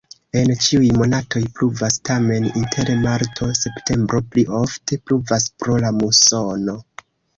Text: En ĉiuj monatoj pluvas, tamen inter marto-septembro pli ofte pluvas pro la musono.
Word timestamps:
En 0.39 0.51
ĉiuj 0.67 0.87
monatoj 1.01 1.41
pluvas, 1.59 1.97
tamen 2.09 2.47
inter 2.61 2.89
marto-septembro 3.03 4.23
pli 4.33 4.47
ofte 4.61 4.99
pluvas 5.11 5.47
pro 5.61 5.77
la 5.85 5.93
musono. 5.99 6.81